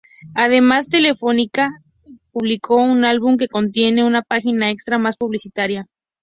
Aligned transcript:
Además, 0.33 0.89
Telefónica 0.89 1.69
publicó 2.31 2.77
un 2.77 3.05
álbum 3.05 3.37
que 3.37 3.47
contiene 3.47 4.03
una 4.03 4.23
página 4.23 4.71
extra 4.71 4.97
más 4.97 5.15
publicitaria. 5.15 5.85